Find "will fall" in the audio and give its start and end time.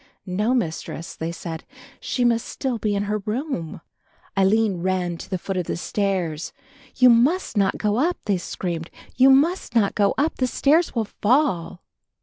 10.95-11.83